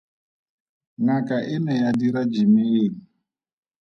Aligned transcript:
Ngaka 1.03 1.37
e 1.55 1.57
ne 1.63 1.73
ya 1.81 1.89
dira 1.99 2.21
Jimi 2.31 2.63
eng? 2.83 2.97